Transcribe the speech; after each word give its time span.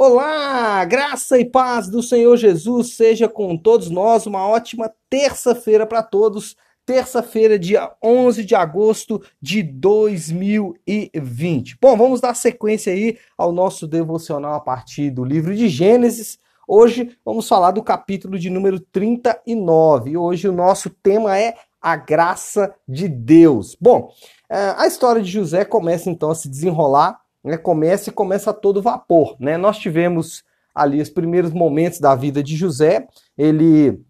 Olá, 0.00 0.84
graça 0.84 1.40
e 1.40 1.44
paz 1.44 1.88
do 1.88 2.00
Senhor 2.00 2.36
Jesus 2.36 2.94
seja 2.94 3.28
com 3.28 3.56
todos 3.56 3.90
nós. 3.90 4.26
Uma 4.26 4.46
ótima 4.46 4.94
terça-feira 5.10 5.84
para 5.84 6.04
todos. 6.04 6.54
Terça-feira, 6.86 7.58
dia 7.58 7.90
11 8.00 8.44
de 8.44 8.54
agosto 8.54 9.20
de 9.42 9.60
2020. 9.60 11.78
Bom, 11.82 11.96
vamos 11.96 12.20
dar 12.20 12.34
sequência 12.34 12.92
aí 12.92 13.18
ao 13.36 13.50
nosso 13.50 13.88
devocional 13.88 14.54
a 14.54 14.60
partir 14.60 15.10
do 15.10 15.24
livro 15.24 15.52
de 15.52 15.68
Gênesis. 15.68 16.38
Hoje 16.68 17.18
vamos 17.24 17.48
falar 17.48 17.72
do 17.72 17.82
capítulo 17.82 18.38
de 18.38 18.50
número 18.50 18.78
39. 18.78 20.12
E 20.12 20.16
hoje 20.16 20.46
o 20.46 20.52
nosso 20.52 20.90
tema 20.90 21.36
é 21.36 21.56
a 21.82 21.96
graça 21.96 22.72
de 22.86 23.08
Deus. 23.08 23.76
Bom, 23.80 24.12
eh, 24.48 24.74
a 24.76 24.86
história 24.86 25.20
de 25.20 25.28
José 25.28 25.64
começa 25.64 26.08
então 26.08 26.30
a 26.30 26.36
se 26.36 26.48
desenrolar 26.48 27.20
né, 27.48 27.56
começa 27.56 28.10
e 28.10 28.12
começa 28.12 28.50
a 28.50 28.54
todo 28.54 28.82
vapor. 28.82 29.36
Né? 29.40 29.56
Nós 29.56 29.78
tivemos 29.78 30.44
ali 30.74 31.00
os 31.00 31.10
primeiros 31.10 31.52
momentos 31.52 31.98
da 31.98 32.14
vida 32.14 32.42
de 32.42 32.54
José, 32.56 33.08
ele 33.36 34.00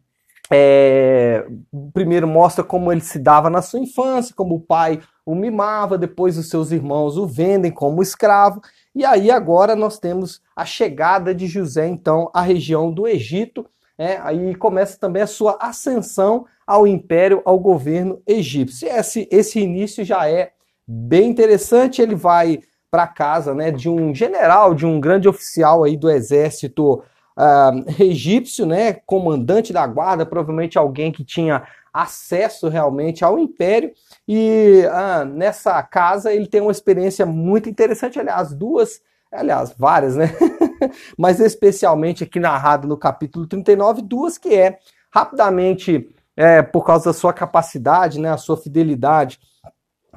é, 0.50 1.46
primeiro 1.92 2.26
mostra 2.26 2.64
como 2.64 2.90
ele 2.90 3.00
se 3.00 3.18
dava 3.18 3.48
na 3.48 3.62
sua 3.62 3.80
infância, 3.80 4.34
como 4.34 4.56
o 4.56 4.60
pai 4.60 5.00
o 5.24 5.34
mimava, 5.34 5.98
depois 5.98 6.38
os 6.38 6.48
seus 6.48 6.72
irmãos 6.72 7.18
o 7.18 7.26
vendem 7.26 7.70
como 7.70 8.02
escravo, 8.02 8.62
e 8.94 9.04
aí 9.04 9.30
agora 9.30 9.76
nós 9.76 9.98
temos 9.98 10.40
a 10.56 10.64
chegada 10.64 11.34
de 11.34 11.46
José 11.46 11.86
então 11.86 12.30
à 12.32 12.40
região 12.40 12.90
do 12.90 13.06
Egito, 13.06 13.66
né? 13.98 14.18
aí 14.22 14.54
começa 14.54 14.98
também 14.98 15.22
a 15.22 15.26
sua 15.26 15.58
ascensão 15.60 16.46
ao 16.66 16.86
império, 16.86 17.42
ao 17.44 17.58
governo 17.58 18.22
egípcio. 18.26 18.88
Esse, 18.88 19.28
esse 19.30 19.60
início 19.60 20.04
já 20.04 20.28
é 20.28 20.52
bem 20.86 21.28
interessante, 21.28 22.00
ele 22.00 22.14
vai 22.14 22.60
para 22.90 23.06
casa 23.06 23.54
né, 23.54 23.70
de 23.70 23.88
um 23.88 24.14
general, 24.14 24.74
de 24.74 24.86
um 24.86 25.00
grande 25.00 25.28
oficial 25.28 25.84
aí 25.84 25.96
do 25.96 26.10
exército 26.10 27.02
uh, 27.38 28.02
egípcio, 28.02 28.66
né, 28.66 28.94
comandante 29.06 29.72
da 29.72 29.86
guarda, 29.86 30.26
provavelmente 30.26 30.78
alguém 30.78 31.12
que 31.12 31.24
tinha 31.24 31.66
acesso 31.92 32.68
realmente 32.68 33.24
ao 33.24 33.38
império. 33.38 33.92
E 34.26 34.84
uh, 34.86 35.24
nessa 35.24 35.82
casa 35.82 36.32
ele 36.32 36.46
tem 36.46 36.60
uma 36.60 36.72
experiência 36.72 37.26
muito 37.26 37.68
interessante, 37.68 38.18
aliás, 38.18 38.52
duas, 38.54 39.00
aliás, 39.30 39.74
várias, 39.76 40.16
né? 40.16 40.30
Mas 41.18 41.40
especialmente 41.40 42.24
aqui 42.24 42.40
narrado 42.40 42.88
no 42.88 42.96
capítulo 42.96 43.46
39, 43.46 44.02
duas 44.02 44.38
que 44.38 44.54
é 44.54 44.78
rapidamente, 45.10 46.08
é, 46.36 46.62
por 46.62 46.84
causa 46.84 47.06
da 47.06 47.12
sua 47.12 47.32
capacidade, 47.32 48.20
né, 48.20 48.30
a 48.30 48.36
sua 48.36 48.56
fidelidade 48.56 49.40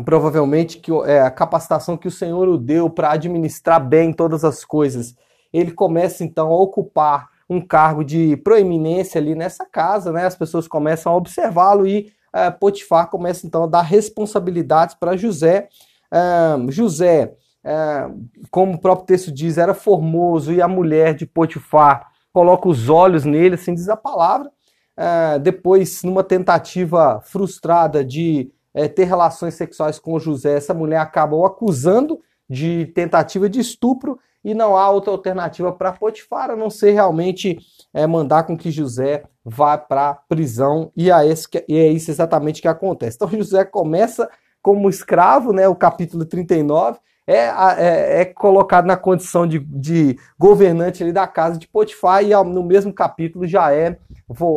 provavelmente 0.03 0.77
que 0.77 0.91
é, 1.05 1.21
a 1.21 1.31
capacitação 1.31 1.97
que 1.97 2.07
o 2.07 2.11
Senhor 2.11 2.47
o 2.47 2.57
deu 2.57 2.89
para 2.89 3.11
administrar 3.11 3.83
bem 3.83 4.13
todas 4.13 4.43
as 4.43 4.63
coisas. 4.65 5.15
Ele 5.51 5.71
começa 5.71 6.23
então 6.23 6.49
a 6.49 6.61
ocupar 6.61 7.29
um 7.49 7.59
cargo 7.59 8.03
de 8.03 8.37
proeminência 8.37 9.19
ali 9.19 9.35
nessa 9.35 9.65
casa, 9.65 10.11
né? 10.11 10.25
As 10.25 10.35
pessoas 10.35 10.67
começam 10.67 11.11
a 11.11 11.15
observá-lo 11.15 11.85
e 11.85 12.11
é, 12.33 12.49
Potifar 12.49 13.09
começa 13.09 13.45
então 13.45 13.63
a 13.63 13.67
dar 13.67 13.81
responsabilidades 13.81 14.95
para 14.95 15.17
José. 15.17 15.67
É, 16.11 16.71
José, 16.71 17.33
é, 17.63 18.09
como 18.49 18.73
o 18.73 18.79
próprio 18.79 19.05
texto 19.05 19.31
diz, 19.31 19.57
era 19.57 19.73
formoso 19.73 20.53
e 20.53 20.61
a 20.61 20.67
mulher 20.67 21.13
de 21.13 21.25
Potifar 21.25 22.07
coloca 22.31 22.69
os 22.69 22.87
olhos 22.87 23.25
nele, 23.25 23.55
assim 23.55 23.73
diz 23.73 23.89
a 23.89 23.97
palavra. 23.97 24.49
É, 24.95 25.39
depois, 25.39 26.03
numa 26.03 26.23
tentativa 26.23 27.19
frustrada 27.21 28.03
de 28.03 28.51
é, 28.73 28.87
ter 28.87 29.05
relações 29.05 29.55
sexuais 29.55 29.99
com 29.99 30.19
José, 30.19 30.55
essa 30.55 30.73
mulher 30.73 30.99
acaba 30.99 31.35
o 31.35 31.45
acusando 31.45 32.19
de 32.49 32.87
tentativa 32.87 33.49
de 33.49 33.59
estupro 33.59 34.19
e 34.43 34.53
não 34.53 34.75
há 34.75 34.89
outra 34.89 35.11
alternativa 35.11 35.71
para 35.71 35.93
Potifar 35.93 36.49
a 36.49 36.55
não 36.55 36.69
ser 36.69 36.91
realmente 36.91 37.57
é, 37.93 38.07
mandar 38.07 38.43
com 38.43 38.57
que 38.57 38.71
José 38.71 39.23
vá 39.43 39.77
para 39.77 40.09
a 40.09 40.13
prisão 40.13 40.91
e 40.95 41.11
é, 41.11 41.27
esse, 41.27 41.47
e 41.67 41.77
é 41.77 41.87
isso 41.87 42.09
exatamente 42.11 42.61
que 42.61 42.67
acontece. 42.67 43.17
Então 43.17 43.29
José 43.29 43.63
começa 43.63 44.29
como 44.61 44.89
escravo, 44.89 45.53
né, 45.53 45.67
o 45.67 45.75
capítulo 45.75 46.25
39, 46.25 46.99
é, 47.27 47.35
é, 47.77 48.21
é 48.21 48.25
colocado 48.25 48.85
na 48.85 48.97
condição 48.97 49.47
de, 49.47 49.59
de, 49.59 50.17
governante 50.37 51.03
ali 51.03 51.13
da 51.13 51.27
casa 51.27 51.57
de 51.57 51.67
Potifar 51.67 52.23
e 52.23 52.31
no 52.43 52.63
mesmo 52.63 52.91
capítulo 52.91 53.47
já 53.47 53.71
é, 53.71 53.97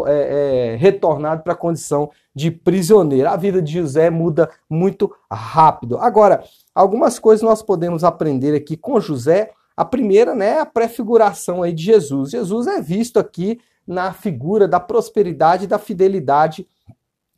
é, 0.06 0.72
é 0.72 0.76
retornado 0.76 1.42
para 1.42 1.52
a 1.52 1.56
condição 1.56 2.10
de 2.34 2.50
prisioneiro. 2.50 3.28
A 3.28 3.36
vida 3.36 3.62
de 3.62 3.72
José 3.72 4.10
muda 4.10 4.50
muito 4.68 5.14
rápido. 5.30 5.98
Agora, 5.98 6.42
algumas 6.74 7.18
coisas 7.18 7.42
nós 7.42 7.62
podemos 7.62 8.02
aprender 8.02 8.54
aqui 8.54 8.76
com 8.76 9.00
José. 9.00 9.52
A 9.76 9.84
primeira 9.84 10.34
né, 10.34 10.56
é 10.56 10.60
a 10.60 10.66
prefiguração 10.66 11.62
aí 11.62 11.72
de 11.72 11.84
Jesus. 11.84 12.30
Jesus 12.30 12.66
é 12.66 12.80
visto 12.80 13.18
aqui 13.18 13.60
na 13.86 14.12
figura 14.12 14.66
da 14.66 14.80
prosperidade 14.80 15.64
e 15.64 15.68
da 15.68 15.78
fidelidade 15.78 16.66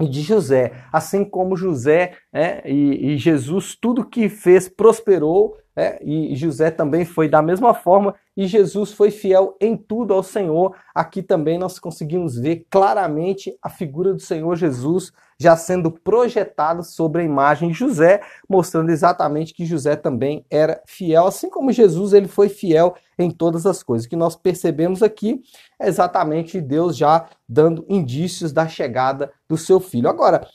de 0.00 0.22
José. 0.22 0.72
Assim 0.92 1.24
como 1.24 1.56
José 1.56 2.12
é, 2.38 2.70
e, 2.70 3.14
e, 3.14 3.16
Jesus, 3.16 3.74
tudo 3.74 4.04
que 4.04 4.28
fez 4.28 4.68
prosperou, 4.68 5.56
é, 5.74 5.98
e 6.04 6.36
José 6.36 6.70
também 6.70 7.02
foi 7.02 7.30
da 7.30 7.40
mesma 7.40 7.72
forma, 7.72 8.14
e 8.36 8.46
Jesus 8.46 8.92
foi 8.92 9.10
fiel 9.10 9.56
em 9.58 9.74
tudo 9.74 10.12
ao 10.12 10.22
Senhor. 10.22 10.76
Aqui 10.94 11.22
também 11.22 11.56
nós 11.56 11.78
conseguimos 11.78 12.36
ver 12.36 12.66
claramente 12.68 13.56
a 13.62 13.70
figura 13.70 14.12
do 14.12 14.20
Senhor 14.20 14.54
Jesus 14.54 15.12
já 15.40 15.56
sendo 15.56 15.90
projetado 15.90 16.84
sobre 16.84 17.22
a 17.22 17.24
imagem 17.24 17.70
de 17.70 17.78
José, 17.78 18.20
mostrando 18.46 18.90
exatamente 18.90 19.54
que 19.54 19.64
José 19.64 19.96
também 19.96 20.44
era 20.50 20.82
fiel, 20.86 21.26
assim 21.26 21.48
como 21.48 21.72
Jesus 21.72 22.12
ele 22.12 22.28
foi 22.28 22.50
fiel 22.50 22.96
em 23.18 23.30
todas 23.30 23.64
as 23.64 23.82
coisas. 23.82 24.04
O 24.04 24.10
que 24.10 24.16
nós 24.16 24.36
percebemos 24.36 25.02
aqui 25.02 25.40
é 25.80 25.88
exatamente 25.88 26.60
Deus 26.60 26.98
já 26.98 27.30
dando 27.48 27.86
indícios 27.88 28.52
da 28.52 28.68
chegada 28.68 29.32
do 29.48 29.56
seu 29.56 29.80
filho. 29.80 30.10
Agora, 30.10 30.46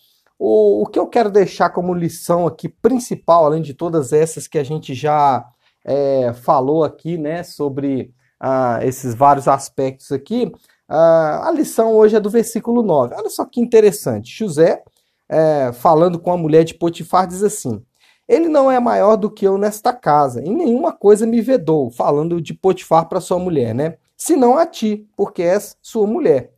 o, 0.43 0.81
o 0.81 0.87
que 0.87 0.97
eu 0.97 1.05
quero 1.05 1.29
deixar 1.29 1.69
como 1.69 1.93
lição 1.93 2.47
aqui 2.47 2.67
principal, 2.67 3.45
além 3.45 3.61
de 3.61 3.75
todas 3.75 4.11
essas 4.11 4.47
que 4.47 4.57
a 4.57 4.63
gente 4.63 4.95
já 4.95 5.45
é, 5.85 6.33
falou 6.33 6.83
aqui, 6.83 7.15
né, 7.15 7.43
sobre 7.43 8.11
ah, 8.39 8.79
esses 8.81 9.13
vários 9.13 9.47
aspectos 9.47 10.11
aqui, 10.11 10.51
ah, 10.89 11.47
a 11.47 11.51
lição 11.51 11.93
hoje 11.93 12.15
é 12.15 12.19
do 12.19 12.27
versículo 12.27 12.81
9. 12.81 13.13
Olha 13.13 13.29
só 13.29 13.45
que 13.45 13.61
interessante. 13.61 14.35
José, 14.35 14.81
é, 15.29 15.71
falando 15.73 16.17
com 16.17 16.31
a 16.31 16.37
mulher 16.37 16.63
de 16.63 16.73
Potifar, 16.73 17.27
diz 17.27 17.43
assim: 17.43 17.79
Ele 18.27 18.49
não 18.49 18.71
é 18.71 18.79
maior 18.79 19.17
do 19.17 19.29
que 19.29 19.45
eu 19.45 19.59
nesta 19.59 19.93
casa, 19.93 20.41
em 20.41 20.55
nenhuma 20.55 20.91
coisa 20.91 21.27
me 21.27 21.39
vedou, 21.39 21.91
falando 21.91 22.41
de 22.41 22.55
Potifar 22.55 23.07
para 23.07 23.21
sua 23.21 23.37
mulher, 23.37 23.75
né? 23.75 23.97
Senão 24.17 24.57
a 24.57 24.65
ti, 24.65 25.07
porque 25.15 25.43
és 25.43 25.77
sua 25.83 26.07
mulher. 26.07 26.51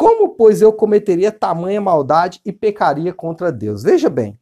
Como, 0.00 0.30
pois, 0.30 0.62
eu 0.62 0.72
cometeria 0.72 1.30
tamanha 1.30 1.78
maldade 1.78 2.40
e 2.42 2.50
pecaria 2.50 3.12
contra 3.12 3.52
Deus? 3.52 3.82
Veja 3.82 4.08
bem, 4.08 4.40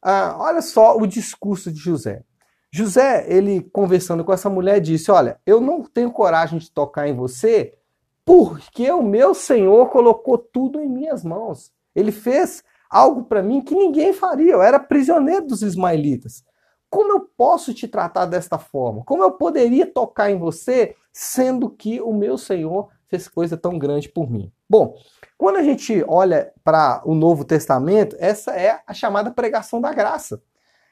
ah, 0.00 0.36
olha 0.38 0.62
só 0.62 0.96
o 0.96 1.08
discurso 1.08 1.72
de 1.72 1.80
José. 1.80 2.22
José, 2.70 3.26
ele 3.26 3.62
conversando 3.72 4.22
com 4.22 4.32
essa 4.32 4.48
mulher, 4.48 4.78
disse: 4.78 5.10
Olha, 5.10 5.40
eu 5.44 5.60
não 5.60 5.82
tenho 5.82 6.12
coragem 6.12 6.56
de 6.60 6.70
tocar 6.70 7.08
em 7.08 7.16
você 7.16 7.76
porque 8.24 8.88
o 8.92 9.02
meu 9.02 9.34
Senhor 9.34 9.88
colocou 9.88 10.38
tudo 10.38 10.80
em 10.80 10.88
minhas 10.88 11.24
mãos. 11.24 11.72
Ele 11.96 12.12
fez 12.12 12.62
algo 12.88 13.24
para 13.24 13.42
mim 13.42 13.60
que 13.60 13.74
ninguém 13.74 14.12
faria. 14.12 14.52
Eu 14.52 14.62
era 14.62 14.78
prisioneiro 14.78 15.48
dos 15.48 15.62
ismaelitas. 15.62 16.44
Como 16.88 17.10
eu 17.10 17.28
posso 17.36 17.74
te 17.74 17.88
tratar 17.88 18.26
desta 18.26 18.56
forma? 18.56 19.02
Como 19.04 19.24
eu 19.24 19.32
poderia 19.32 19.84
tocar 19.84 20.30
em 20.30 20.38
você, 20.38 20.94
sendo 21.12 21.68
que 21.68 22.00
o 22.00 22.12
meu 22.12 22.38
Senhor 22.38 22.88
fez 23.12 23.28
coisa 23.28 23.58
tão 23.58 23.78
grande 23.78 24.08
por 24.08 24.30
mim? 24.30 24.50
Bom, 24.68 24.96
quando 25.36 25.56
a 25.56 25.62
gente 25.62 26.02
olha 26.08 26.50
para 26.64 27.02
o 27.04 27.14
Novo 27.14 27.44
Testamento, 27.44 28.16
essa 28.18 28.52
é 28.52 28.80
a 28.86 28.94
chamada 28.94 29.30
pregação 29.30 29.82
da 29.82 29.92
graça. 29.92 30.42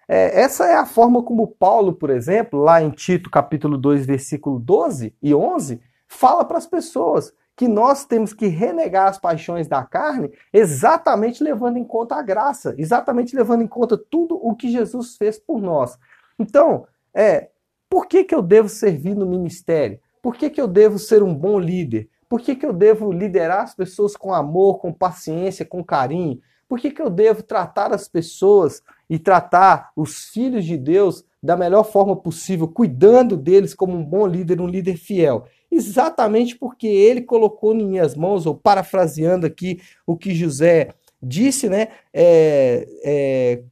É, 0.07 0.43
essa 0.43 0.67
é 0.67 0.75
a 0.75 0.85
forma 0.85 1.23
como 1.23 1.47
Paulo, 1.47 1.95
por 1.95 2.11
exemplo, 2.11 2.61
lá 2.61 2.83
em 2.83 2.91
Tito 2.91 3.31
capítulo 3.31 3.79
2, 3.79 4.05
versículo 4.05 4.59
12 4.59 5.17
e 5.23 5.35
11, 5.35 5.81
fala 6.07 6.45
para 6.45 6.59
as 6.59 6.67
pessoas 6.67 7.33
que 7.57 7.67
nós 7.67 8.05
temos 8.05 8.35
que 8.35 8.49
renegar 8.49 9.09
as 9.09 9.19
paixões 9.19 9.67
da 9.67 9.83
carne, 9.83 10.31
exatamente 10.53 11.43
levando 11.43 11.77
em 11.77 11.85
conta 11.85 12.17
a 12.17 12.23
graça, 12.23 12.75
exatamente 12.77 13.35
levando 13.35 13.63
em 13.63 13.67
conta 13.67 13.97
tudo 13.97 14.35
o 14.35 14.55
que 14.55 14.71
Jesus 14.71 15.17
fez 15.17 15.39
por 15.39 15.61
nós. 15.63 15.99
Então, 16.39 16.87
é, 17.15 17.49
por 17.89 18.07
que, 18.07 18.25
que 18.25 18.35
eu 18.35 18.43
devo 18.43 18.69
servir 18.69 19.15
no 19.15 19.27
ministério? 19.27 20.01
Por 20.23 20.37
que, 20.37 20.51
que 20.51 20.61
eu 20.61 20.67
devo 20.67 20.99
ser 20.99 21.23
um 21.23 21.35
bom 21.35 21.59
líder? 21.59 22.09
Por 22.29 22.41
que, 22.41 22.55
que 22.55 22.65
eu 22.65 22.73
devo 22.73 23.13
liderar 23.13 23.63
as 23.63 23.75
pessoas 23.75 24.17
com 24.17 24.33
amor, 24.33 24.79
com 24.79 24.93
paciência, 24.93 25.65
com 25.65 25.83
carinho? 25.83 26.41
Por 26.69 26.79
que, 26.79 26.91
que 26.91 27.03
eu 27.03 27.11
devo 27.11 27.43
tratar 27.43 27.93
as 27.93 28.07
pessoas 28.07 28.83
e 29.09 29.19
tratar 29.19 29.91
os 29.97 30.27
filhos 30.27 30.65
de 30.65 30.77
Deus 30.77 31.25
da 31.43 31.57
melhor 31.57 31.85
forma 31.85 32.15
possível, 32.15 32.69
cuidando 32.69 33.37
deles 33.37 33.75
como 33.75 33.97
um 33.97 34.05
bom 34.05 34.27
líder, 34.27 34.61
um 34.61 34.69
líder 34.69 34.97
fiel? 34.97 35.47
exatamente 35.71 36.57
porque 36.57 36.87
ele 36.87 37.23
colocou 37.23 37.75
em 37.75 37.87
minhas 37.87 38.15
mãos, 38.17 38.45
ou 38.45 38.55
parafraseando 38.55 39.47
aqui 39.47 39.81
o 40.07 40.17
que 40.17 40.35
José 40.35 40.89
disse, 41.23 41.69
né? 41.69 41.89
É, 42.13 42.89
é, 43.05 43.63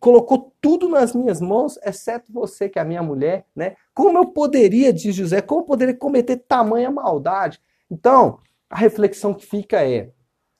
colocou 0.00 0.54
tudo 0.60 0.88
nas 0.88 1.14
minhas 1.14 1.40
mãos, 1.40 1.78
exceto 1.84 2.32
você, 2.32 2.68
que 2.68 2.78
é 2.78 2.82
a 2.82 2.84
minha 2.84 3.02
mulher, 3.02 3.46
né? 3.54 3.76
Como 3.94 4.18
eu 4.18 4.26
poderia, 4.26 4.92
diz 4.92 5.14
José, 5.14 5.40
como 5.40 5.62
eu 5.62 5.66
poderia 5.66 5.94
cometer 5.94 6.36
tamanha 6.36 6.90
maldade? 6.90 7.60
Então, 7.90 8.40
a 8.68 8.76
reflexão 8.76 9.32
que 9.32 9.46
fica 9.46 9.82
é: 9.82 10.10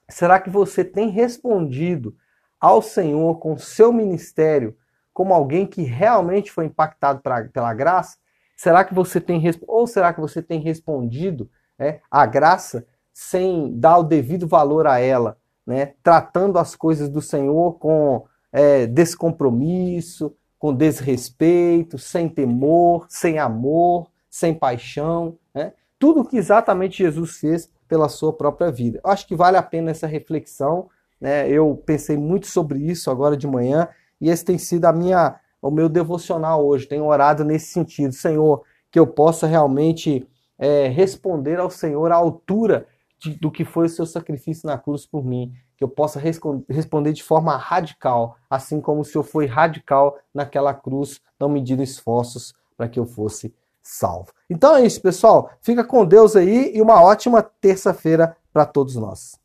será 0.08 0.40
que 0.40 0.50
você 0.50 0.84
tem 0.84 1.11
respondido 1.11 2.17
ao 2.61 2.81
Senhor 2.81 3.38
com 3.38 3.58
seu 3.58 3.93
ministério 3.93 4.76
como 5.12 5.32
alguém 5.32 5.67
que 5.67 5.82
realmente 5.82 6.52
foi 6.52 6.67
impactado 6.67 7.20
pra, 7.20 7.44
pela 7.44 7.72
graça? 7.72 8.19
Será 8.56 8.84
que 8.84 8.94
você 8.94 9.20
tem 9.20 9.43
ou 9.67 9.87
será 9.87 10.12
que 10.12 10.20
você 10.20 10.43
tem 10.43 10.61
respondido 10.61 11.50
é, 11.79 12.00
à 12.11 12.25
graça 12.26 12.87
sem 13.12 13.79
dar 13.79 13.99
o 13.99 14.02
devido 14.02 14.46
valor 14.46 14.87
a 14.87 14.99
ela, 14.99 15.38
né? 15.67 15.94
Tratando 16.02 16.58
as 16.58 16.76
coisas 16.76 17.08
do 17.08 17.20
Senhor 17.20 17.79
com 17.79 18.26
é, 18.56 18.87
descompromisso, 18.87 20.35
com 20.58 20.73
desrespeito, 20.73 21.99
sem 21.99 22.26
temor, 22.26 23.05
sem 23.06 23.38
amor, 23.38 24.11
sem 24.31 24.55
paixão, 24.55 25.37
né? 25.55 25.75
Tudo 25.99 26.25
que 26.25 26.38
exatamente 26.38 27.03
Jesus 27.03 27.38
fez 27.38 27.70
pela 27.87 28.08
sua 28.08 28.32
própria 28.32 28.70
vida. 28.70 28.99
Eu 29.05 29.11
acho 29.11 29.26
que 29.26 29.37
vale 29.37 29.58
a 29.58 29.62
pena 29.62 29.91
essa 29.91 30.06
reflexão. 30.06 30.88
Né? 31.20 31.49
Eu 31.49 31.82
pensei 31.87 32.17
muito 32.17 32.47
sobre 32.47 32.79
isso 32.79 33.11
agora 33.11 33.37
de 33.37 33.47
manhã 33.47 33.88
e 34.20 34.31
esse 34.31 34.44
tem 34.44 34.58
sido 34.58 34.87
a 34.87 34.93
minha, 34.93 35.38
o 35.61 35.70
meu 35.70 35.88
devocional 35.88 36.67
hoje. 36.67 36.87
Tenho 36.87 37.05
orado 37.05 37.44
nesse 37.44 37.67
sentido, 37.67 38.12
Senhor, 38.12 38.62
que 38.91 38.99
eu 38.99 39.06
possa 39.06 39.47
realmente 39.47 40.26
é, 40.58 40.88
responder 40.88 41.58
ao 41.58 41.70
Senhor 41.70 42.11
à 42.11 42.17
altura 42.17 42.87
de, 43.19 43.35
do 43.38 43.50
que 43.50 43.64
foi 43.64 43.87
o 43.87 43.91
seu 43.91 44.06
sacrifício 44.06 44.67
na 44.67 44.79
cruz 44.79 45.06
por 45.06 45.25
mim, 45.25 45.53
que 45.76 45.84
eu 45.84 45.88
possa 45.88 46.19
responder 46.19 47.12
de 47.12 47.23
forma 47.23 47.56
radical, 47.56 48.37
assim 48.49 48.81
como 48.81 49.02
o 49.02 49.05
Senhor 49.05 49.25
foi 49.25 49.46
radical 49.46 50.19
naquela 50.32 50.73
cruz, 50.73 51.20
não 51.38 51.49
medindo 51.49 51.82
esforços 51.82 52.55
para 52.76 52.88
que 52.88 52.99
eu 52.99 53.06
fosse 53.06 53.55
salvo. 53.82 54.32
Então 54.49 54.75
é 54.75 54.84
isso, 54.84 55.00
pessoal. 55.00 55.50
Fica 55.61 55.84
com 55.84 56.05
Deus 56.05 56.34
aí 56.34 56.73
e 56.75 56.81
uma 56.81 57.02
ótima 57.02 57.43
terça-feira 57.43 58.37
para 58.52 58.64
todos 58.67 58.96
nós. 58.96 59.38